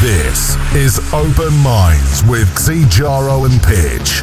This 0.00 0.56
is 0.74 0.98
Open 1.12 1.52
Minds 1.58 2.24
with 2.24 2.48
Xijaro 2.56 3.44
and 3.44 3.60
Pitch. 3.62 4.22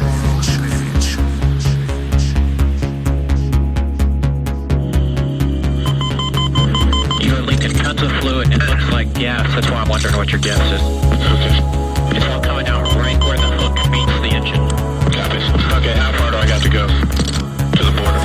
You 7.22 7.36
are 7.36 7.42
leaking 7.42 7.74
tons 7.74 8.02
of 8.02 8.10
fluid 8.20 8.52
and 8.52 8.60
it 8.60 8.68
looks 8.68 8.90
like 8.90 9.14
gas. 9.14 9.46
That's 9.54 9.70
why 9.70 9.76
I'm 9.76 9.88
wondering 9.88 10.16
what 10.16 10.32
your 10.32 10.40
gas 10.40 10.58
is. 10.58 10.82
Okay. 10.82 12.16
It's 12.16 12.26
all 12.26 12.40
coming 12.42 12.66
out 12.66 12.82
right 12.96 13.16
where 13.22 13.36
the 13.36 13.46
hook 13.46 13.78
meets 13.92 14.18
the 14.18 14.34
engine. 14.34 14.68
Copies. 15.14 15.46
Okay, 15.78 15.94
how 15.94 16.10
far 16.18 16.32
do 16.32 16.38
I 16.38 16.46
got 16.48 16.60
to 16.62 16.68
go? 16.70 16.88
To 16.88 17.84
the 17.84 17.92
border. 17.92 18.18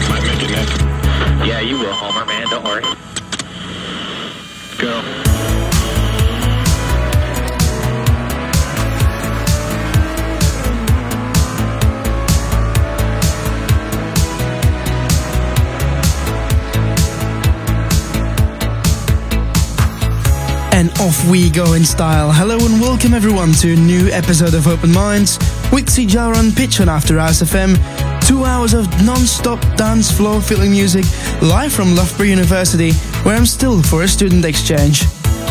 Am 0.00 0.12
I 0.12 0.20
making 0.24 0.48
it? 0.48 1.46
Yeah, 1.46 1.60
you 1.60 1.78
will, 1.78 1.92
Homer, 1.92 2.24
man. 2.24 2.48
Don't 2.48 2.64
worry. 2.64 2.99
Go. 4.80 4.98
And 20.72 20.90
off 20.98 21.28
we 21.28 21.50
go 21.50 21.74
in 21.74 21.84
style. 21.84 22.32
Hello 22.32 22.54
and 22.54 22.80
welcome 22.80 23.12
everyone 23.12 23.52
to 23.52 23.74
a 23.74 23.76
new 23.76 24.08
episode 24.08 24.54
of 24.54 24.66
Open 24.66 24.90
Minds 24.90 25.36
with 25.70 25.88
Xijaro 25.88 26.36
and 26.36 26.56
Pitch 26.56 26.80
on 26.80 26.88
After 26.88 27.18
Hours 27.18 27.42
FM. 27.42 27.76
Two 28.26 28.46
hours 28.46 28.72
of 28.72 28.86
non-stop 29.04 29.60
dance 29.76 30.10
floor 30.10 30.40
filling 30.40 30.70
music 30.70 31.04
live 31.42 31.70
from 31.72 31.94
Loughborough 31.94 32.26
University, 32.26 32.92
where 33.24 33.36
I'm 33.36 33.46
still 33.46 33.82
for 33.82 34.02
a 34.02 34.08
student 34.08 34.44
exchange. 34.44 35.04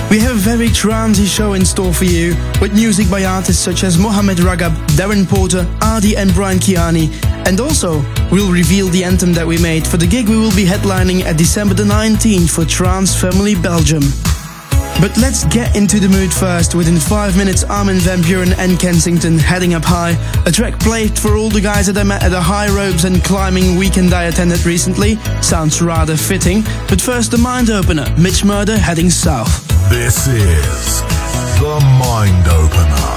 We 0.09 0.19
have 0.19 0.35
a 0.35 0.39
very 0.39 0.69
trancy 0.69 1.25
show 1.25 1.53
in 1.53 1.63
store 1.63 1.93
for 1.93 2.05
you, 2.05 2.35
with 2.59 2.73
music 2.73 3.09
by 3.09 3.25
artists 3.25 3.63
such 3.63 3.83
as 3.83 3.97
Mohamed 3.97 4.39
Ragab, 4.39 4.71
Darren 4.97 5.27
Porter, 5.27 5.67
Adi 5.81 6.15
and 6.15 6.33
Bryan 6.33 6.59
Kearney. 6.59 7.09
And 7.45 7.59
also, 7.59 8.01
we'll 8.31 8.51
reveal 8.51 8.87
the 8.87 9.03
anthem 9.03 9.33
that 9.33 9.45
we 9.45 9.61
made 9.61 9.87
for 9.87 9.97
the 9.97 10.07
gig 10.07 10.27
we 10.27 10.37
will 10.37 10.55
be 10.55 10.65
headlining 10.65 11.21
at 11.21 11.37
December 11.37 11.75
the 11.75 11.83
19th 11.83 12.49
for 12.49 12.65
Trance 12.65 13.19
Family 13.19 13.55
Belgium. 13.55 14.03
But 15.01 15.17
let's 15.17 15.45
get 15.45 15.77
into 15.77 15.99
the 15.99 16.09
mood 16.09 16.33
first. 16.33 16.75
Within 16.75 16.97
five 16.97 17.37
minutes, 17.37 17.63
Armin 17.63 17.99
van 17.99 18.19
Buuren 18.19 18.53
and 18.57 18.77
Kensington 18.77 19.37
heading 19.37 19.73
up 19.73 19.83
high. 19.85 20.17
A 20.45 20.51
track 20.51 20.77
played 20.77 21.17
for 21.17 21.35
all 21.35 21.49
the 21.49 21.61
guys 21.61 21.87
that 21.87 21.97
I 21.97 22.03
met 22.03 22.21
at 22.21 22.29
the 22.29 22.41
high 22.41 22.67
ropes 22.67 23.05
and 23.05 23.23
climbing 23.23 23.77
weekend 23.77 24.13
I 24.13 24.25
attended 24.25 24.65
recently. 24.65 25.15
Sounds 25.41 25.81
rather 25.81 26.17
fitting. 26.17 26.63
But 26.89 26.99
first, 26.99 27.31
the 27.31 27.37
mind 27.37 27.69
opener 27.69 28.13
Mitch 28.17 28.43
Murder 28.43 28.77
heading 28.77 29.09
south. 29.09 29.65
This 29.89 30.27
is 30.27 31.01
The 31.59 31.79
Mind 31.99 32.47
Opener. 32.47 33.08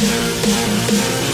Yeah. 0.00 1.27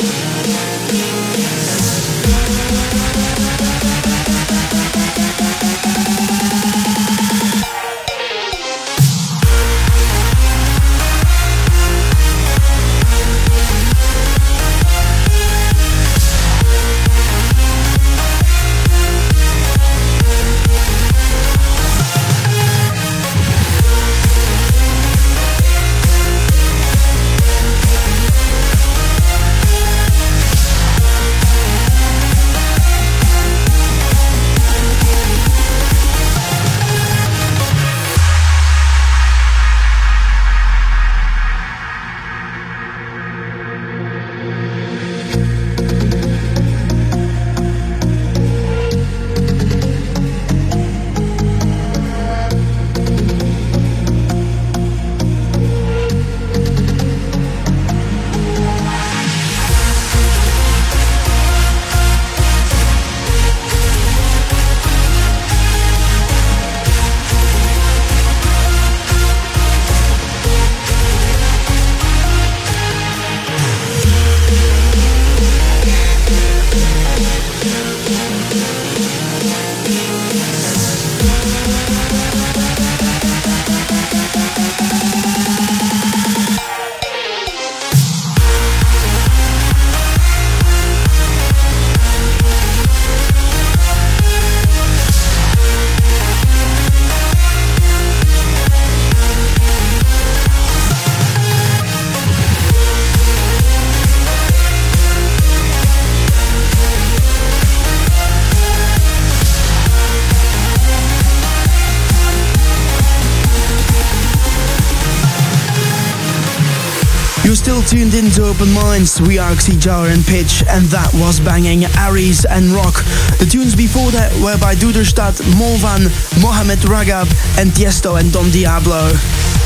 To 118.34 118.46
Open 118.46 118.72
Minds. 118.72 119.20
We 119.20 119.38
are 119.38 119.54
Jar 119.54 120.08
and 120.08 120.24
Pitch, 120.26 120.64
and 120.66 120.86
that 120.90 121.06
was 121.22 121.38
banging 121.38 121.86
Aries 122.02 122.44
and 122.44 122.74
Rock. 122.74 123.06
The 123.38 123.46
tunes 123.46 123.76
before 123.76 124.10
that 124.10 124.34
were 124.42 124.58
by 124.58 124.74
Duderstadt, 124.74 125.38
Molvan, 125.54 126.10
Mohamed 126.42 126.82
Ragab, 126.90 127.30
and 127.62 127.70
Tiesto 127.70 128.18
and 128.18 128.32
Don 128.32 128.50
Diablo. 128.50 129.14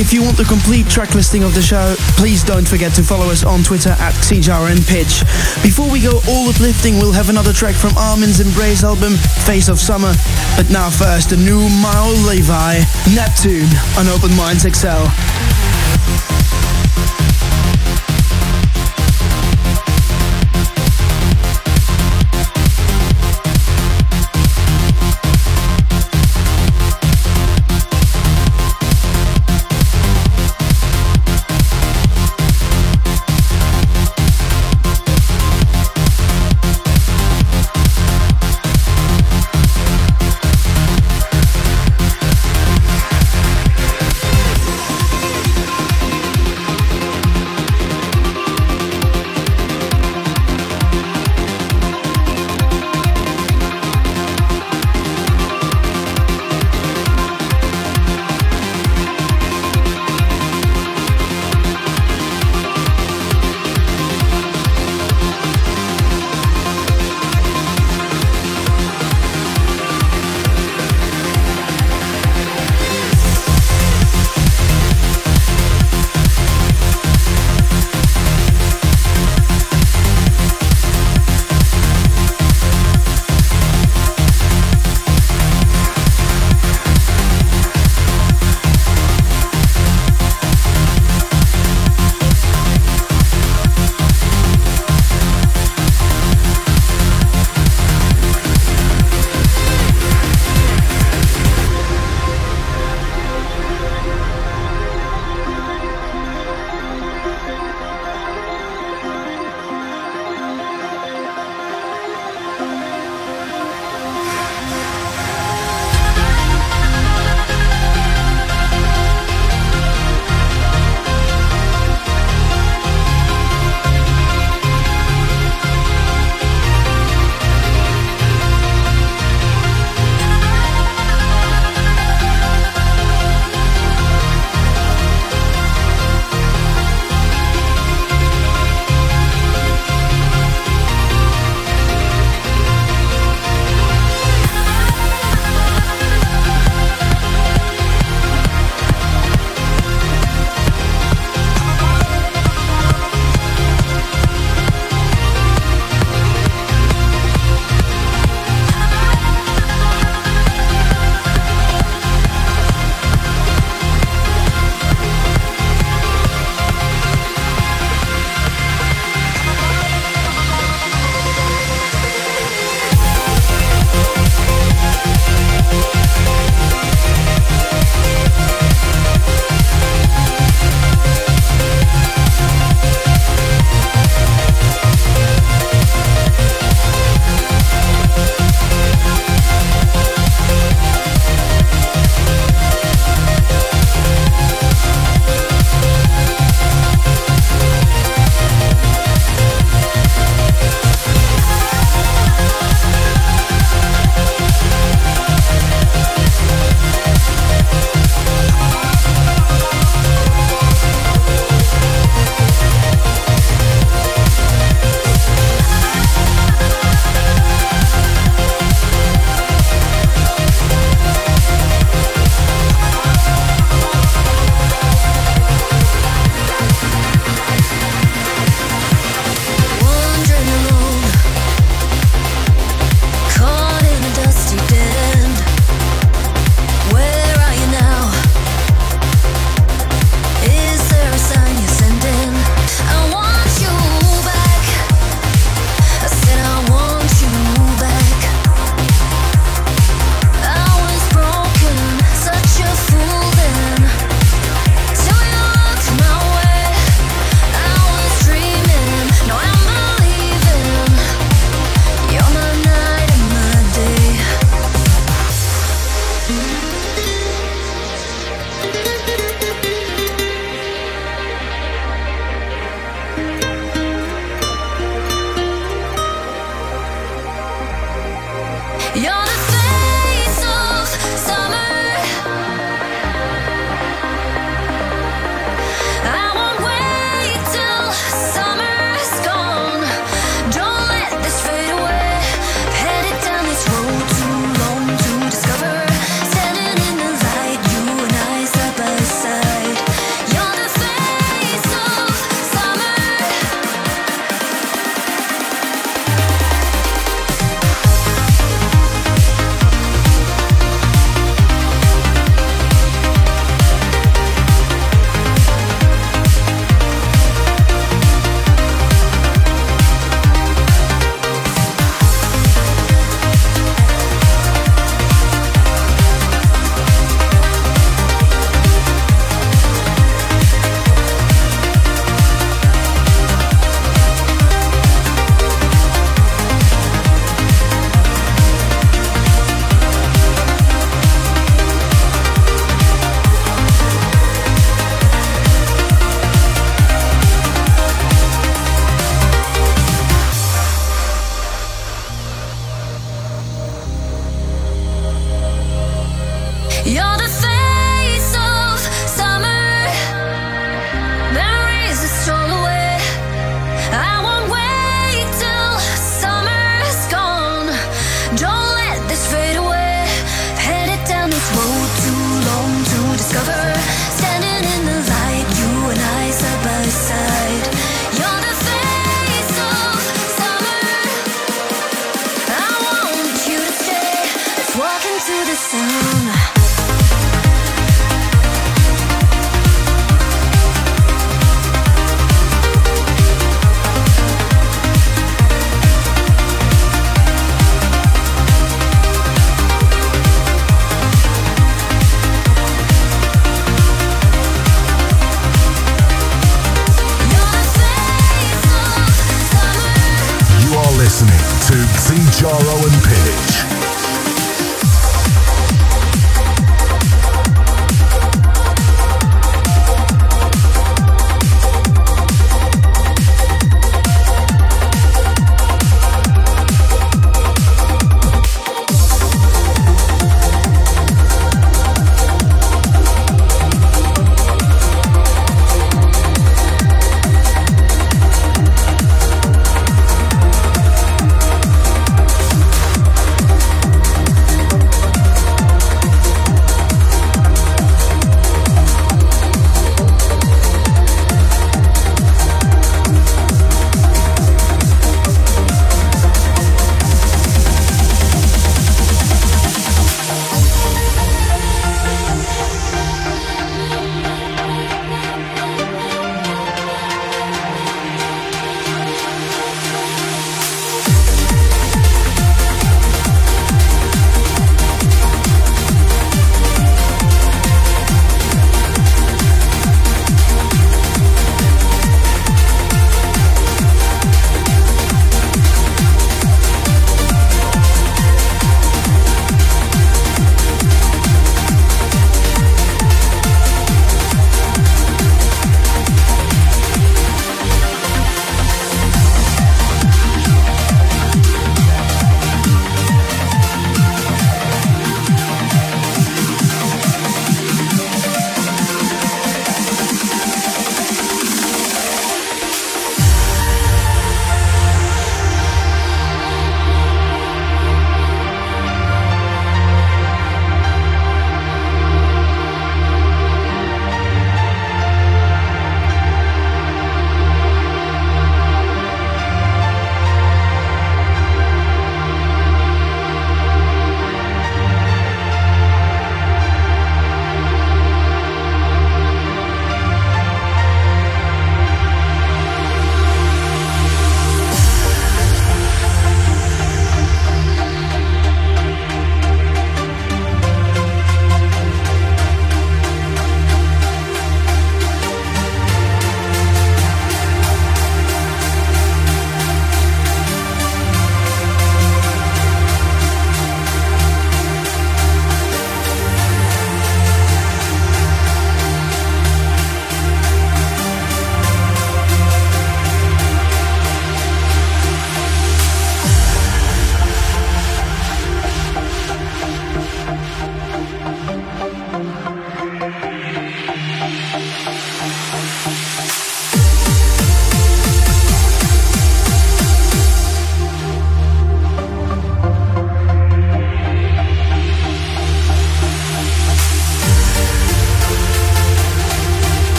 If 0.00 0.16
you 0.16 0.24
want 0.24 0.40
the 0.40 0.48
complete 0.48 0.88
track 0.88 1.14
listing 1.14 1.44
of 1.44 1.52
the 1.52 1.60
show, 1.60 1.94
please 2.16 2.42
don't 2.42 2.66
forget 2.66 2.94
to 2.96 3.02
follow 3.02 3.28
us 3.28 3.44
on 3.44 3.62
Twitter 3.62 3.92
at 4.00 4.16
Jar 4.40 4.72
and 4.72 4.80
Pitch. 4.86 5.20
Before 5.60 5.90
we 5.92 6.00
go 6.00 6.24
all 6.24 6.48
uplifting, 6.48 6.96
we'll 6.96 7.12
have 7.12 7.28
another 7.28 7.52
track 7.52 7.74
from 7.76 7.92
Armin's 8.00 8.40
Embrace 8.40 8.82
album, 8.82 9.12
Face 9.44 9.68
of 9.68 9.76
Summer. 9.78 10.14
But 10.56 10.70
now 10.70 10.88
first, 10.88 11.30
the 11.30 11.36
new 11.36 11.68
Maor 11.84 12.16
Levi, 12.24 12.80
Neptune, 13.12 13.68
on 14.00 14.08
Open 14.08 14.32
Minds 14.34 14.64
XL. 14.64 15.04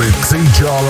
With 0.00 0.16
Xijaro 0.30 0.89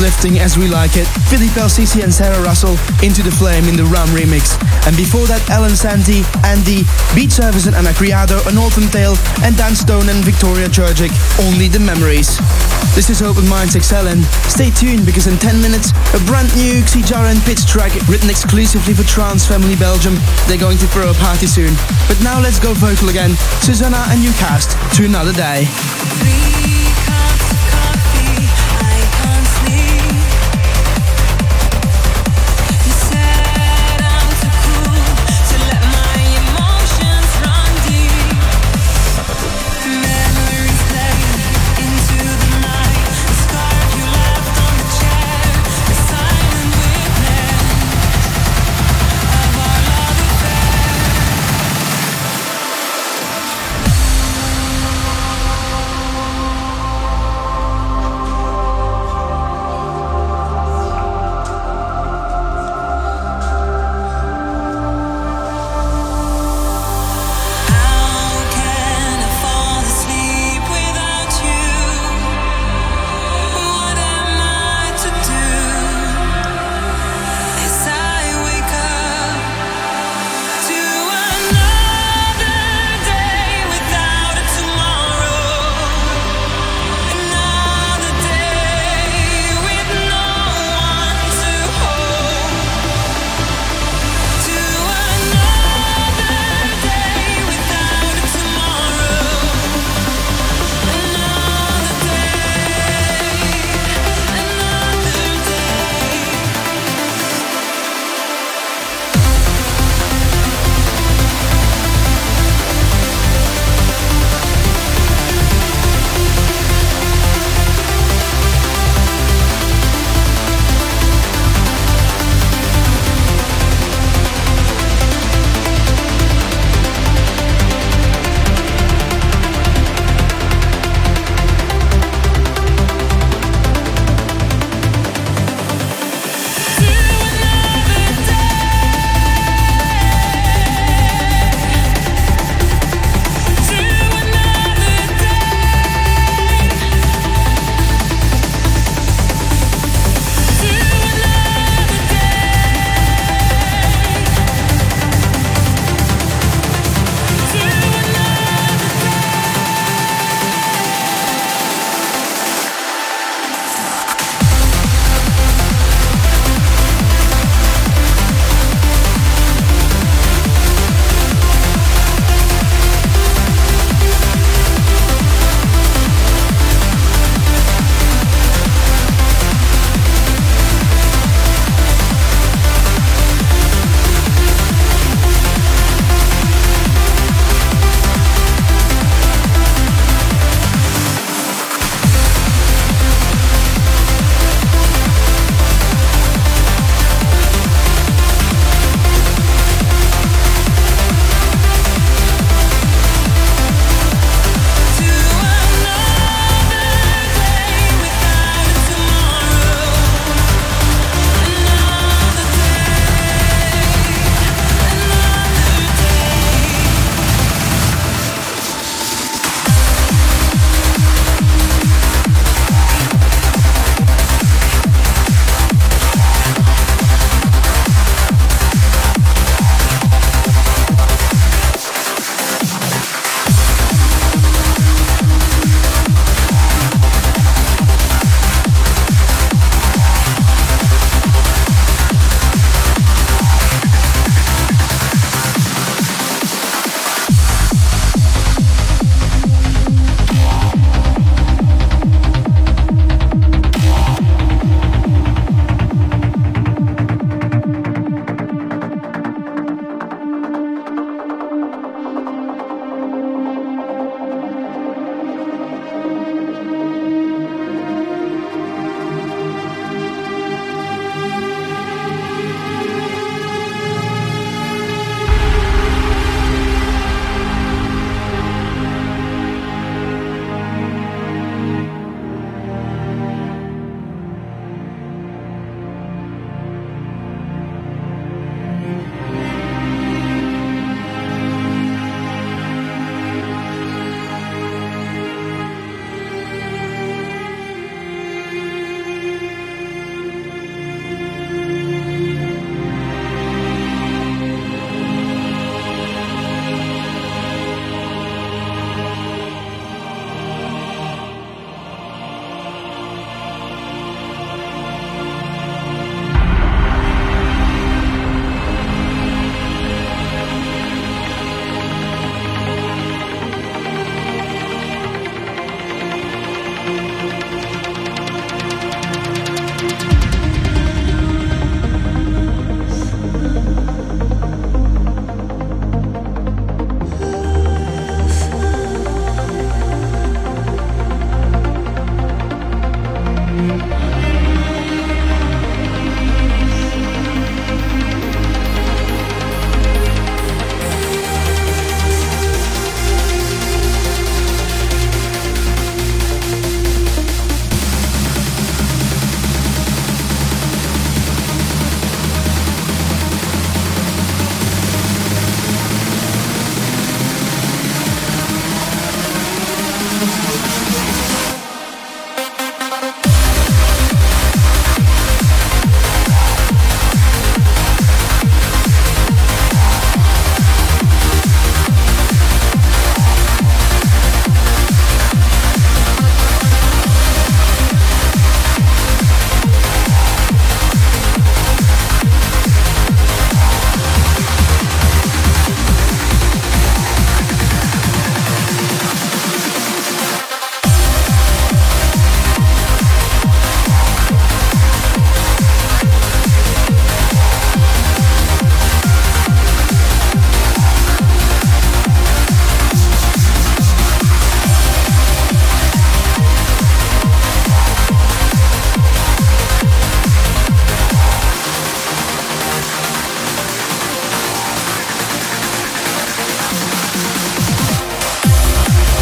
uplifting 0.00 0.38
as 0.40 0.56
we 0.56 0.66
like 0.66 0.96
it. 0.96 1.04
Philippe 1.28 1.60
El 1.60 1.68
Sisi 1.68 2.00
and 2.02 2.08
Sarah 2.08 2.40
Russell 2.40 2.72
into 3.04 3.20
the 3.20 3.30
flame 3.36 3.68
in 3.68 3.76
the 3.76 3.84
Ram 3.84 4.08
remix. 4.16 4.56
And 4.88 4.96
before 4.96 5.28
that, 5.28 5.44
Alan 5.52 5.76
Sandy, 5.76 6.24
Andy, 6.40 6.88
Beat 7.12 7.28
Service 7.28 7.68
and 7.68 7.76
Ana 7.76 7.92
Criado, 7.92 8.40
An 8.48 8.56
Autumn 8.56 8.88
Tale, 8.88 9.12
and 9.44 9.52
Dan 9.60 9.76
Stone 9.76 10.08
and 10.08 10.24
Victoria 10.24 10.72
Georgic, 10.72 11.12
Only 11.44 11.68
the 11.68 11.84
Memories. 11.84 12.40
This 12.96 13.12
is 13.12 13.20
Open 13.20 13.44
Minds 13.44 13.76
XL 13.76 14.08
stay 14.48 14.72
tuned 14.72 15.04
because 15.04 15.28
in 15.28 15.36
10 15.36 15.60
minutes, 15.60 15.92
a 16.16 16.20
brand 16.24 16.48
new 16.56 16.80
Xijaro 16.88 17.28
and 17.28 17.40
Pitch 17.44 17.68
track 17.68 17.92
written 18.08 18.32
exclusively 18.32 18.96
for 18.96 19.04
Trance 19.04 19.44
Family 19.44 19.76
Belgium. 19.76 20.16
They're 20.48 20.56
going 20.56 20.80
to 20.80 20.88
throw 20.88 21.12
a 21.12 21.18
party 21.20 21.44
soon. 21.44 21.76
But 22.08 22.16
now 22.24 22.40
let's 22.40 22.56
go 22.56 22.72
vocal 22.72 23.12
again. 23.12 23.36
Susanna 23.60 24.00
and 24.08 24.24
you 24.24 24.32
cast 24.40 24.72
to 24.96 25.04
another 25.04 25.36
day. 25.36 25.68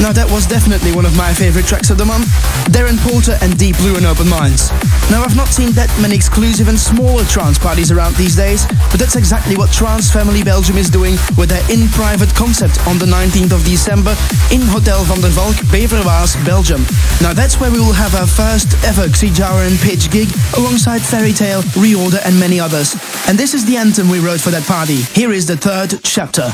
Now 0.09 0.25
that 0.25 0.33
was 0.33 0.49
definitely 0.49 0.97
one 0.97 1.05
of 1.05 1.13
my 1.21 1.37
favorite 1.37 1.69
tracks 1.69 1.93
of 1.93 2.01
the 2.01 2.09
month. 2.09 2.33
Darren 2.73 2.97
Porter 3.05 3.37
and 3.45 3.53
Deep 3.61 3.77
Blue 3.77 4.01
and 4.01 4.09
Open 4.09 4.25
Minds. 4.25 4.73
Now 5.13 5.21
I've 5.21 5.37
not 5.37 5.53
seen 5.53 5.77
that 5.77 5.93
many 6.01 6.17
exclusive 6.17 6.73
and 6.73 6.81
smaller 6.81 7.29
trance 7.29 7.61
parties 7.61 7.93
around 7.93 8.17
these 8.17 8.33
days, 8.33 8.65
but 8.89 8.97
that's 8.97 9.21
exactly 9.21 9.53
what 9.53 9.69
Trance 9.69 10.09
Family 10.09 10.41
Belgium 10.41 10.81
is 10.81 10.89
doing 10.89 11.21
with 11.37 11.53
their 11.53 11.61
in 11.69 11.93
private 11.93 12.33
concept 12.33 12.81
on 12.89 12.97
the 12.97 13.05
19th 13.05 13.53
of 13.53 13.61
December 13.69 14.17
in 14.49 14.65
Hotel 14.73 15.05
van 15.05 15.21
der 15.21 15.29
Valk, 15.37 15.61
Beverwaas, 15.69 16.41
Belgium. 16.41 16.81
Now 17.21 17.37
that's 17.37 17.61
where 17.61 17.69
we 17.69 17.77
will 17.77 17.93
have 17.93 18.17
our 18.17 18.25
first 18.25 18.73
ever 18.89 19.13
Xijaro 19.13 19.61
and 19.69 19.77
Pitch 19.85 20.09
gig 20.09 20.33
alongside 20.57 21.05
Fairy 21.05 21.37
Tale, 21.37 21.61
Reorder 21.77 22.25
and 22.25 22.33
many 22.41 22.57
others. 22.57 22.97
And 23.29 23.37
this 23.37 23.53
is 23.53 23.69
the 23.69 23.77
anthem 23.77 24.09
we 24.09 24.25
wrote 24.25 24.41
for 24.41 24.57
that 24.57 24.65
party. 24.65 25.05
Here 25.13 25.37
is 25.37 25.45
the 25.45 25.61
third 25.61 26.01
chapter. 26.01 26.49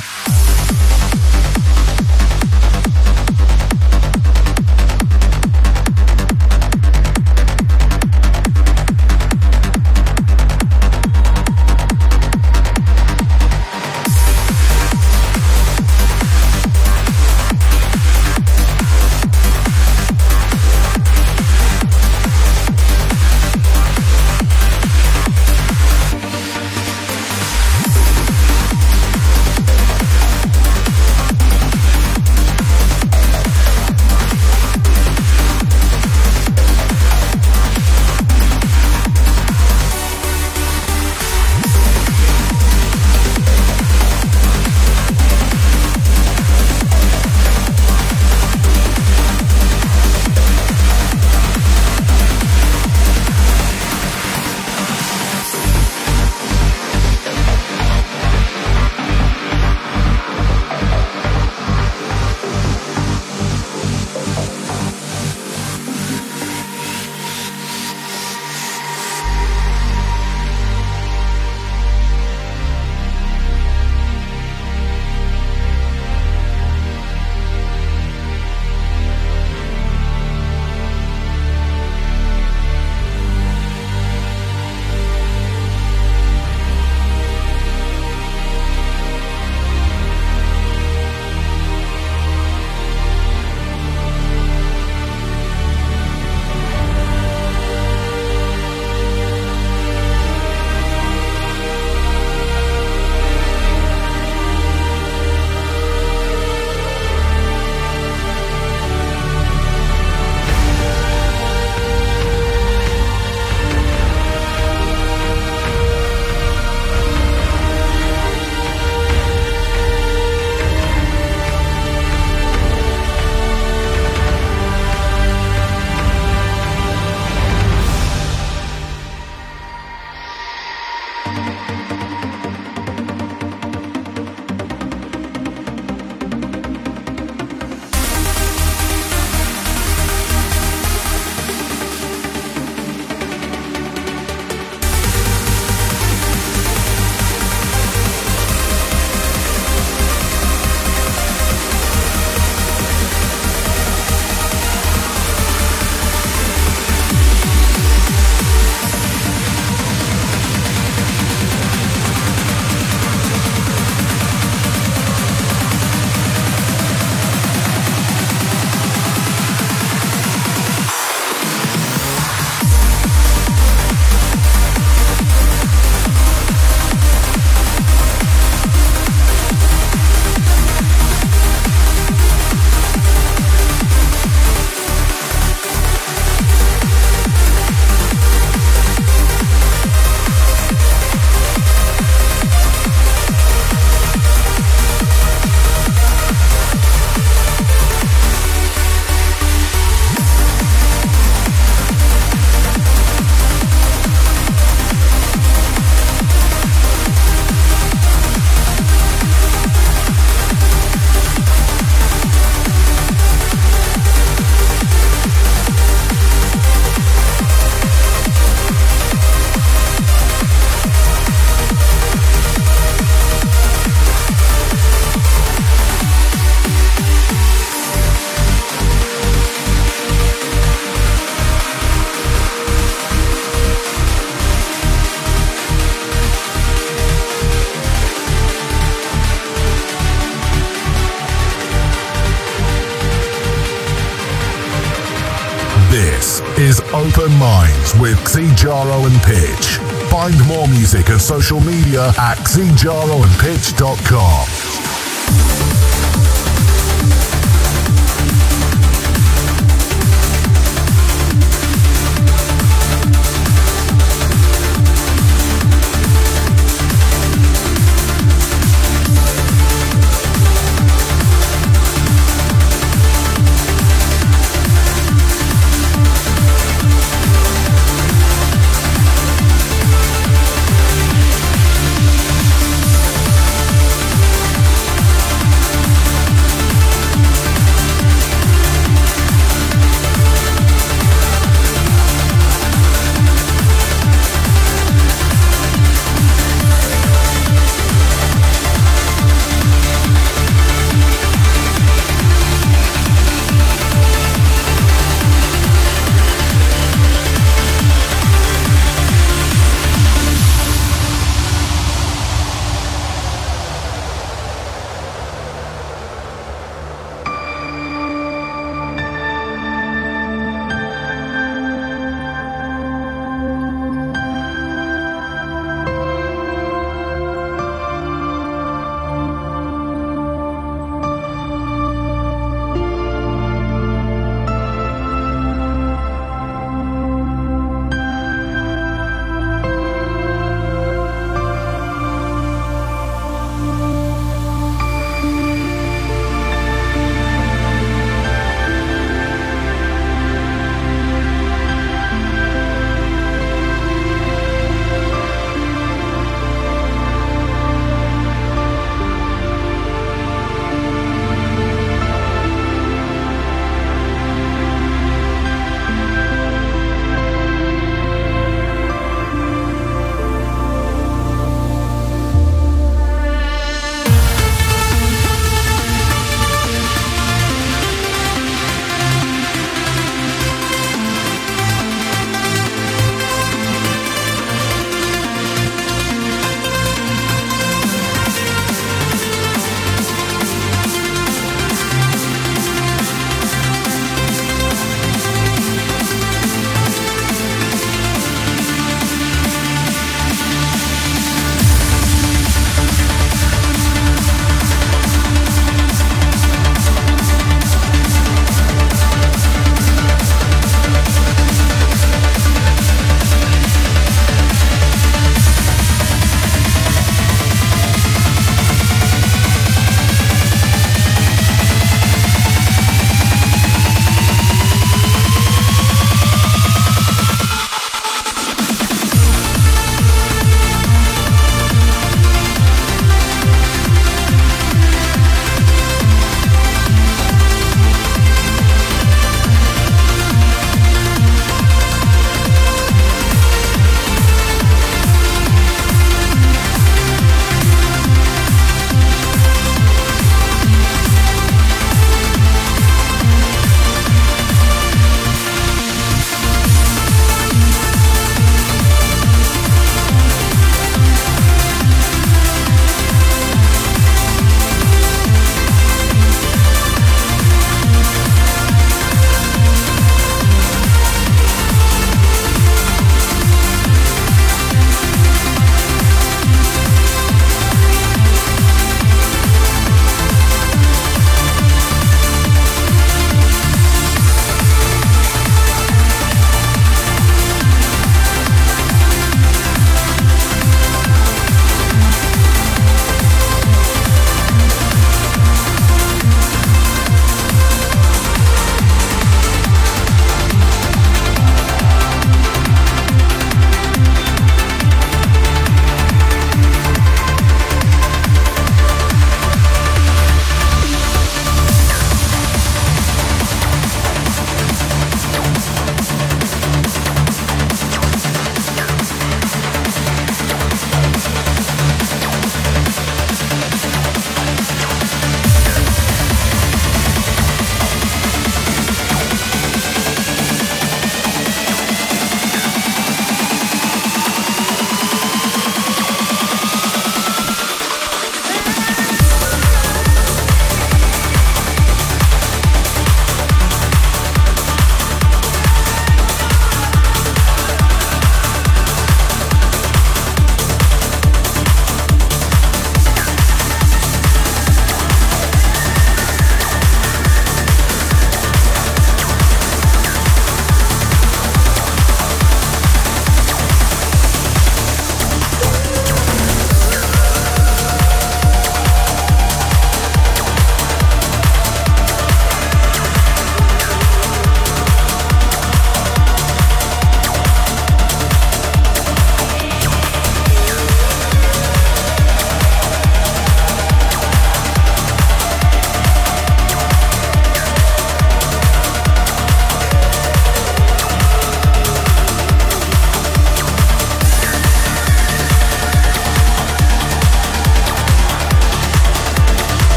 Xijaro 248.25 249.07
and 249.07 249.23
Pitch. 249.23 249.79
Find 250.11 250.35
more 250.47 250.67
music 250.69 251.09
and 251.11 251.21
social 251.21 251.61
media 251.61 252.09
at 252.19 252.39
xijaroandpitch.com. 252.39 254.64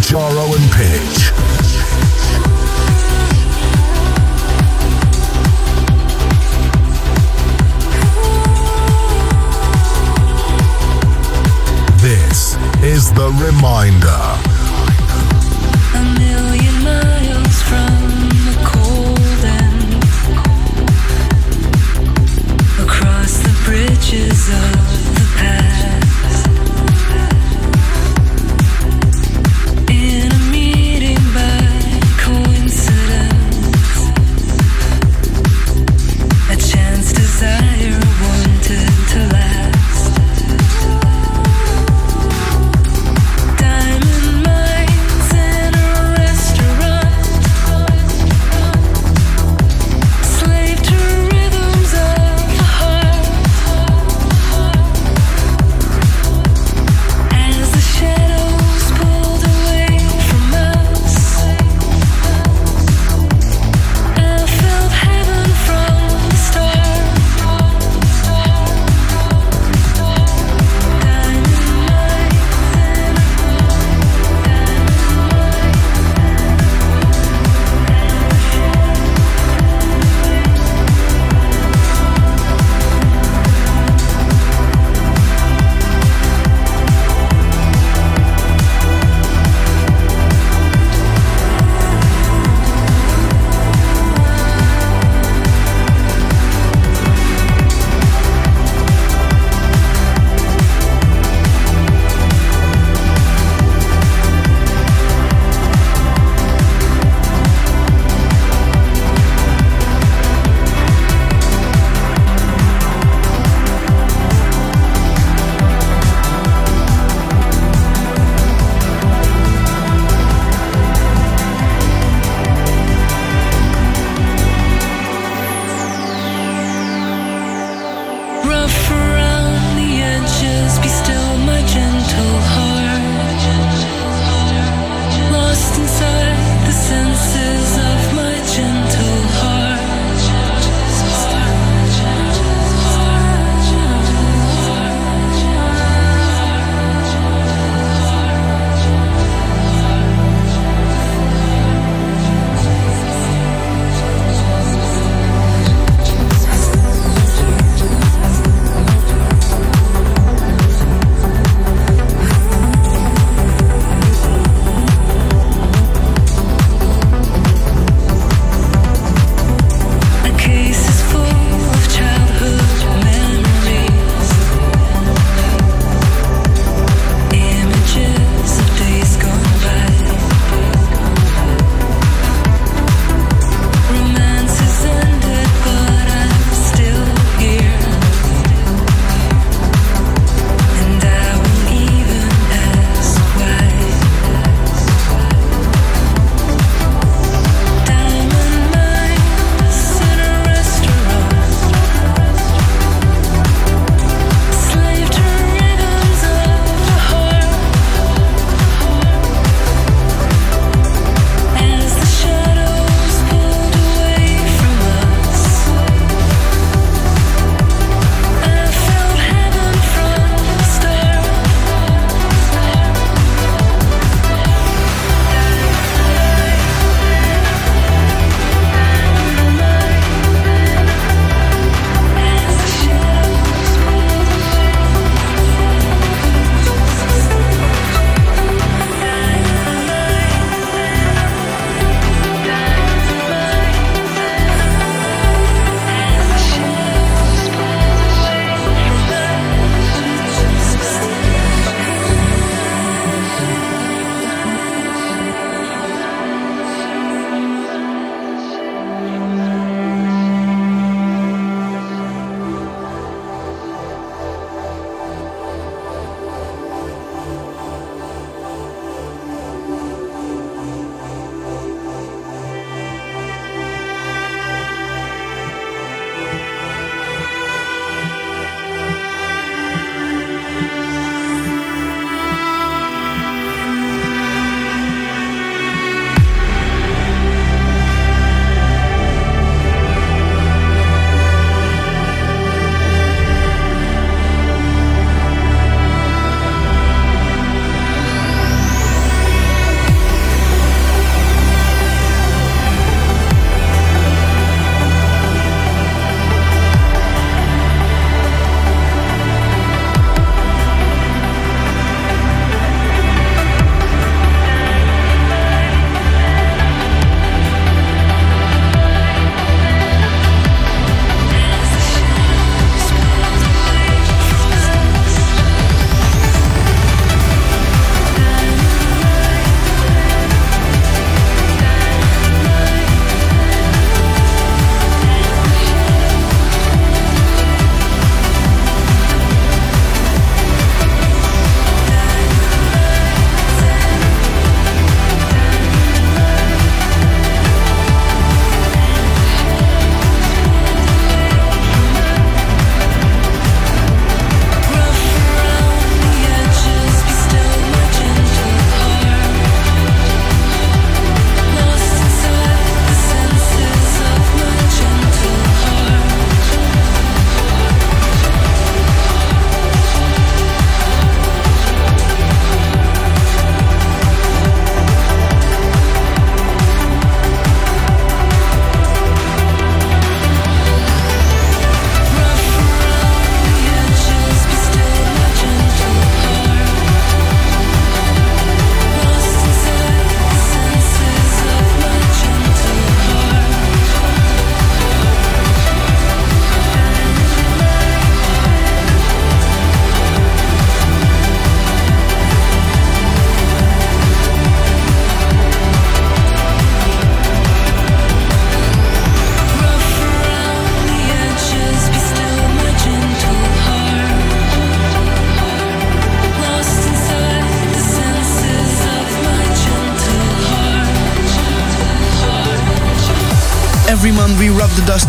Jaro 0.00 0.54
and 0.56 0.70
Pitch. 0.72 1.59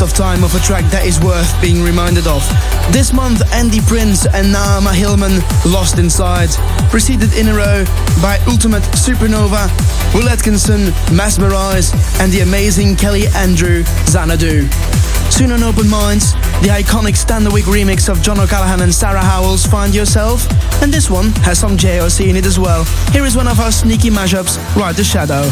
Of 0.01 0.13
time 0.13 0.43
of 0.43 0.55
a 0.55 0.59
track 0.59 0.83
that 0.89 1.05
is 1.05 1.19
worth 1.19 1.61
being 1.61 1.83
reminded 1.83 2.25
of. 2.25 2.41
This 2.91 3.13
month, 3.13 3.45
Andy 3.53 3.81
Prince 3.81 4.25
and 4.25 4.49
Naama 4.49 4.95
Hillman, 4.95 5.45
Lost 5.63 5.99
Inside, 5.99 6.49
preceded 6.89 7.37
in 7.37 7.49
a 7.49 7.53
row 7.53 7.85
by 8.19 8.41
Ultimate 8.47 8.81
Supernova, 8.97 9.69
Will 10.15 10.27
Atkinson, 10.27 10.89
Mesmerize, 11.13 11.93
and 12.19 12.31
the 12.31 12.39
amazing 12.41 12.95
Kelly 12.95 13.27
Andrew, 13.35 13.83
Xanadu. 14.09 14.65
Soon 15.29 15.51
on 15.51 15.61
Open 15.61 15.87
Minds, 15.87 16.33
the 16.65 16.73
iconic 16.73 17.13
Standerwick 17.13 17.69
remix 17.69 18.09
of 18.09 18.23
John 18.23 18.39
O'Callaghan 18.39 18.81
and 18.81 18.93
Sarah 18.93 19.21
Howells' 19.21 19.67
Find 19.67 19.93
Yourself, 19.93 20.49
and 20.81 20.91
this 20.91 21.11
one 21.11 21.29
has 21.45 21.59
some 21.59 21.77
JOC 21.77 22.27
in 22.27 22.35
it 22.35 22.47
as 22.47 22.57
well. 22.57 22.85
Here 23.13 23.23
is 23.23 23.37
one 23.37 23.47
of 23.47 23.59
our 23.59 23.71
sneaky 23.71 24.09
mashups, 24.09 24.57
Ride 24.75 24.95
the 24.95 25.03
Shadow. 25.03 25.45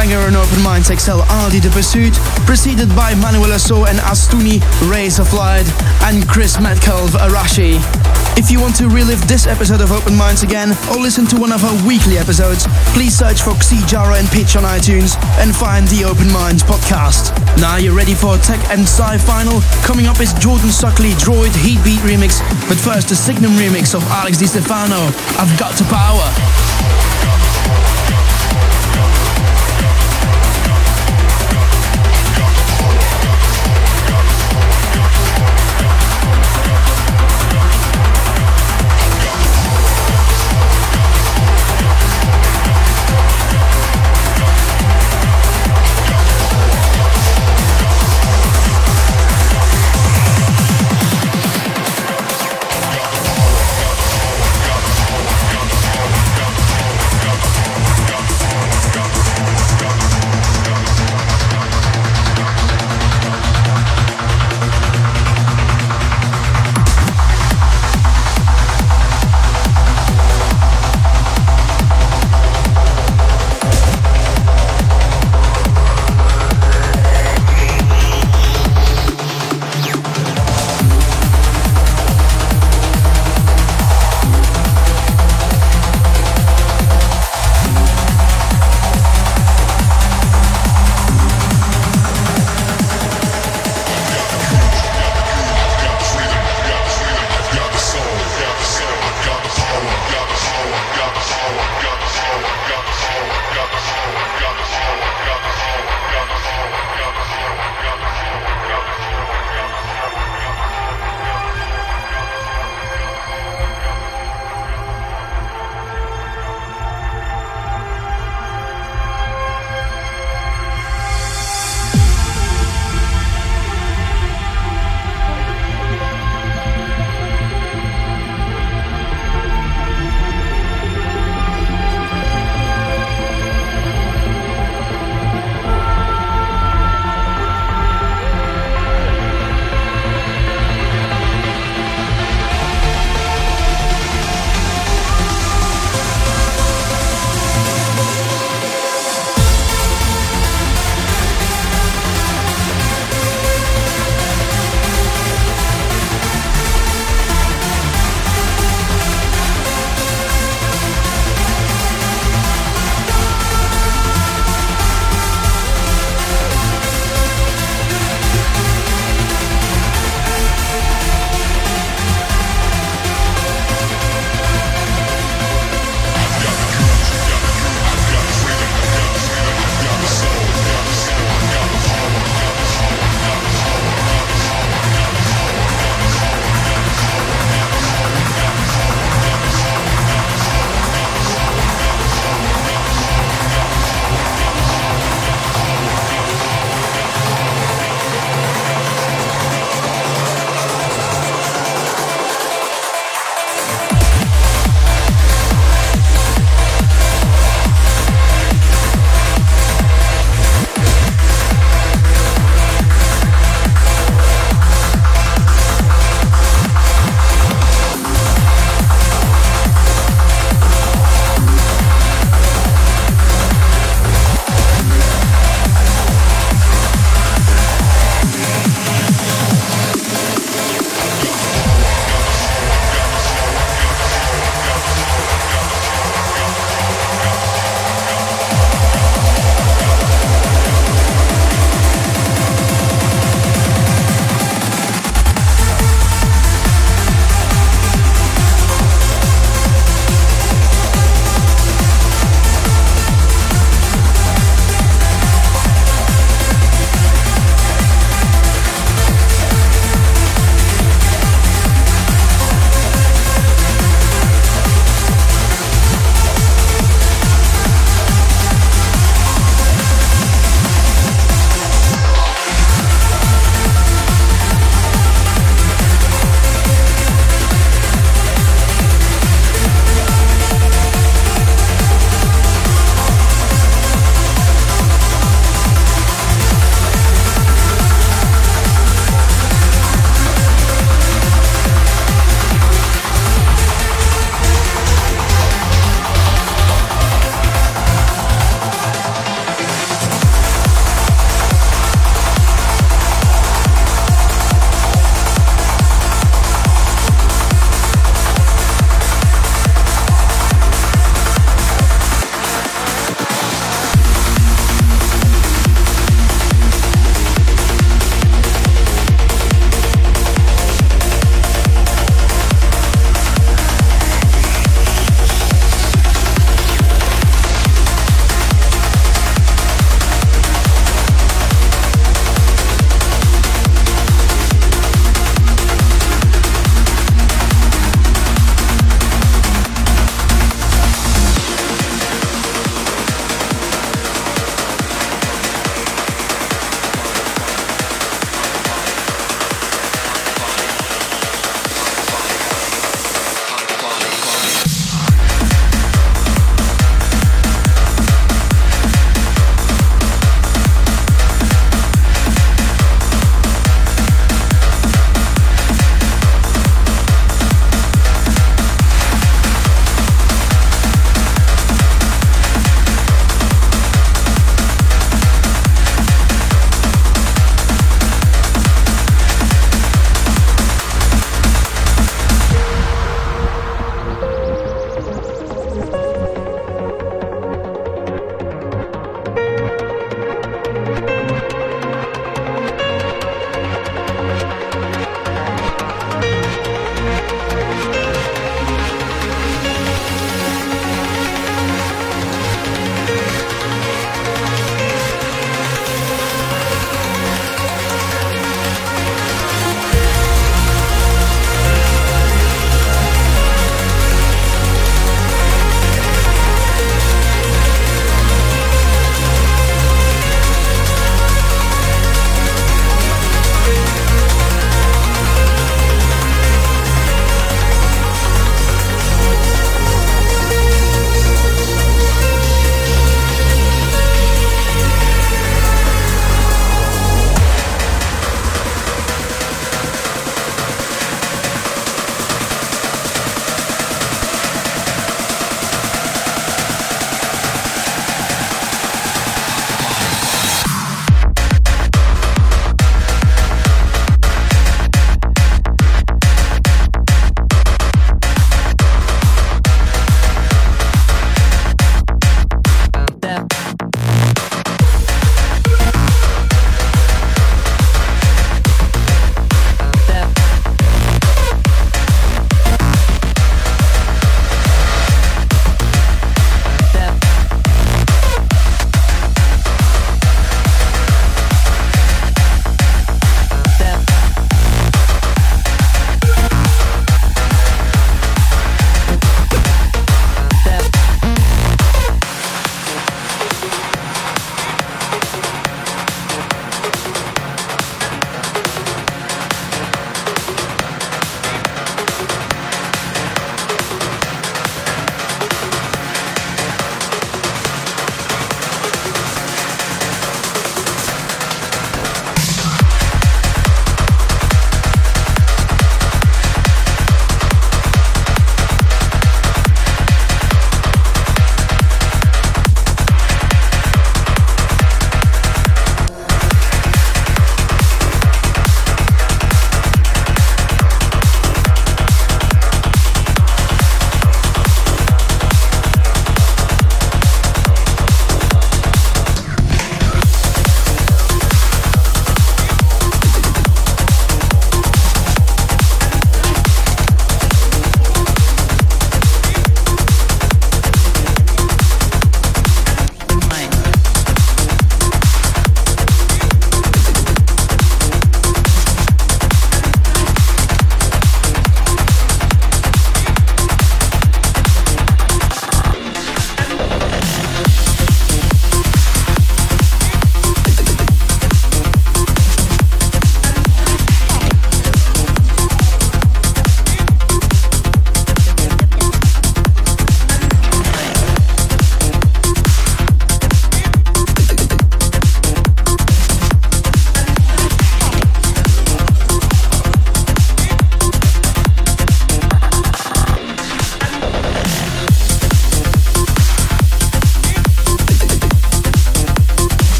Banger 0.00 0.32
on 0.32 0.34
Open 0.34 0.62
Minds 0.62 0.88
XL 0.88 1.20
Ardi 1.44 1.60
the 1.60 1.68
Pursuit, 1.68 2.14
preceded 2.48 2.88
by 2.96 3.12
Manuel 3.16 3.52
Asso 3.52 3.84
and 3.84 3.98
Astuni 3.98 4.64
Rays 4.88 5.18
of 5.18 5.30
Light 5.34 5.68
and 6.08 6.26
Chris 6.26 6.58
Metcalfe 6.58 7.12
Arashi. 7.20 7.76
If 8.40 8.50
you 8.50 8.62
want 8.62 8.74
to 8.76 8.88
relive 8.88 9.20
this 9.28 9.46
episode 9.46 9.82
of 9.82 9.92
Open 9.92 10.16
Minds 10.16 10.42
again 10.42 10.72
or 10.88 10.96
listen 10.96 11.26
to 11.26 11.36
one 11.36 11.52
of 11.52 11.62
our 11.64 11.76
weekly 11.86 12.16
episodes, 12.16 12.64
please 12.96 13.12
search 13.12 13.42
for 13.42 13.52
Xijaro 13.60 14.16
and 14.16 14.26
Pitch 14.28 14.56
on 14.56 14.64
iTunes 14.64 15.20
and 15.36 15.54
find 15.54 15.86
the 15.88 16.08
Open 16.08 16.32
Minds 16.32 16.62
podcast. 16.62 17.36
Now 17.60 17.76
you're 17.76 17.92
ready 17.92 18.14
for 18.14 18.38
Tech 18.38 18.64
and 18.72 18.88
Sci 18.88 19.18
final. 19.18 19.60
Coming 19.84 20.06
up 20.06 20.18
is 20.18 20.32
Jordan 20.40 20.72
Suckley 20.72 21.12
Droid 21.20 21.52
Heatbeat 21.60 22.00
remix, 22.08 22.40
but 22.72 22.80
first 22.80 23.10
the 23.10 23.16
Signum 23.16 23.52
remix 23.60 23.94
of 23.94 24.00
Alex 24.08 24.38
Di 24.38 24.46
Stefano. 24.46 25.12
I've 25.36 25.52
got 25.60 25.76
the 25.76 25.84
power. 25.92 26.24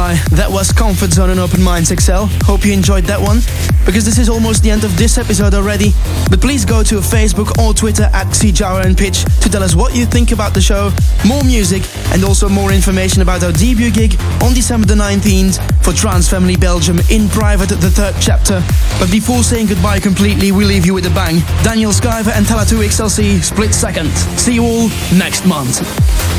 That 0.00 0.48
was 0.50 0.72
Comfort 0.72 1.10
Zone 1.10 1.28
and 1.28 1.38
Open 1.38 1.62
Minds 1.62 1.90
XL. 1.90 2.24
Hope 2.48 2.64
you 2.64 2.72
enjoyed 2.72 3.04
that 3.04 3.20
one. 3.20 3.40
Because 3.84 4.04
this 4.06 4.16
is 4.16 4.30
almost 4.30 4.62
the 4.62 4.70
end 4.70 4.82
of 4.82 4.96
this 4.96 5.18
episode 5.18 5.52
already. 5.52 5.92
But 6.30 6.40
please 6.40 6.64
go 6.64 6.82
to 6.82 6.96
Facebook 7.00 7.58
or 7.60 7.74
Twitter 7.74 8.04
at 8.14 8.28
Xijaro 8.28 8.82
and 8.84 8.96
Pitch 8.96 9.24
to 9.42 9.50
tell 9.50 9.62
us 9.62 9.74
what 9.74 9.94
you 9.94 10.06
think 10.06 10.32
about 10.32 10.54
the 10.54 10.60
show, 10.60 10.90
more 11.28 11.44
music, 11.44 11.82
and 12.12 12.24
also 12.24 12.48
more 12.48 12.72
information 12.72 13.20
about 13.20 13.44
our 13.44 13.52
debut 13.52 13.90
gig 13.90 14.18
on 14.42 14.54
December 14.54 14.86
the 14.86 14.94
19th 14.94 15.60
for 15.84 15.92
Trance 15.92 16.30
Family 16.30 16.56
Belgium 16.56 16.98
in 17.10 17.28
private, 17.28 17.70
at 17.70 17.80
the 17.80 17.90
third 17.90 18.14
chapter. 18.20 18.62
But 18.98 19.10
before 19.10 19.42
saying 19.42 19.66
goodbye 19.66 20.00
completely, 20.00 20.50
we 20.50 20.64
leave 20.64 20.86
you 20.86 20.94
with 20.94 21.04
a 21.06 21.14
bang. 21.14 21.40
Daniel 21.62 21.92
Skyver 21.92 22.32
and 22.32 22.46
Talla 22.46 22.64
2XLC, 22.64 23.42
split 23.42 23.74
second. 23.74 24.10
See 24.40 24.54
you 24.54 24.64
all 24.64 24.88
next 25.12 25.44
month. 25.44 26.29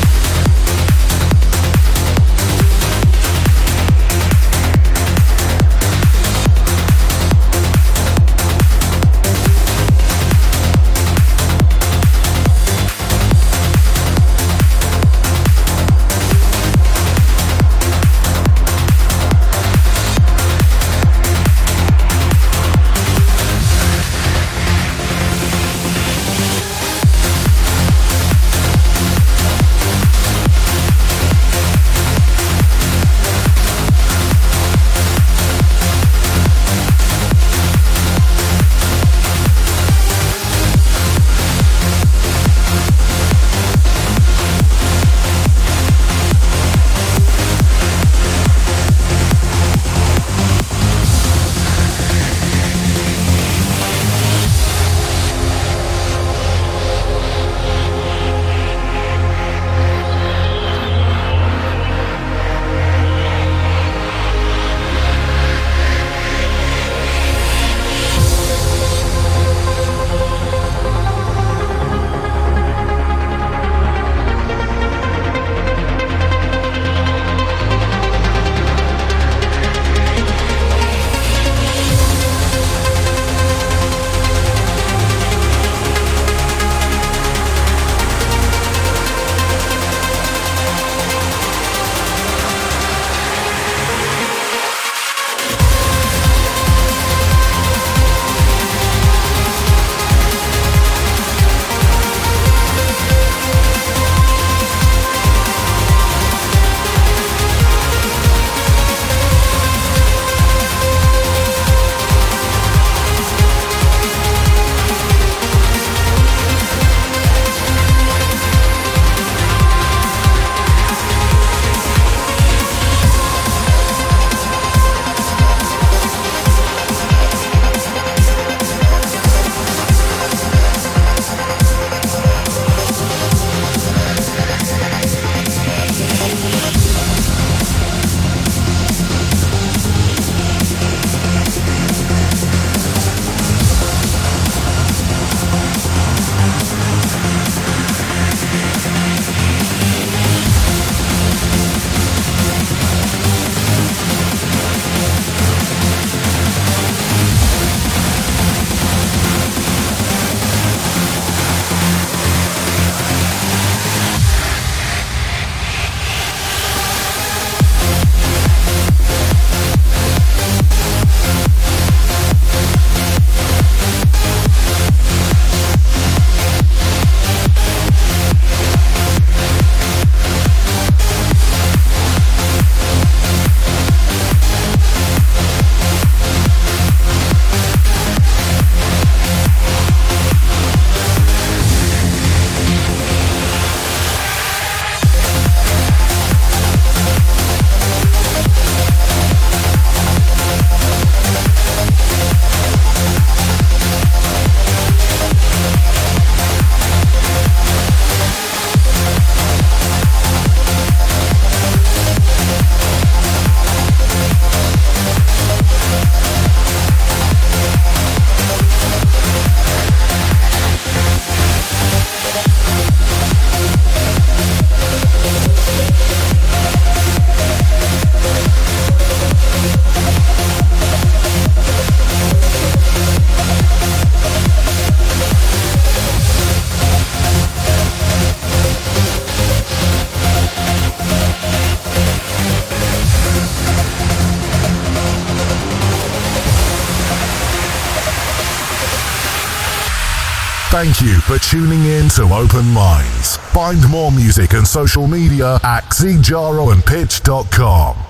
Thank 250.82 250.98
you 251.00 251.14
for 251.20 251.38
tuning 251.38 251.84
in 251.84 252.08
to 252.08 252.24
Open 252.24 252.66
Minds. 252.66 253.36
Find 253.36 253.88
more 253.88 254.10
music 254.10 254.54
and 254.54 254.66
social 254.66 255.06
media 255.06 255.60
at 255.62 255.84
xijaroandpitch.com. 255.84 258.01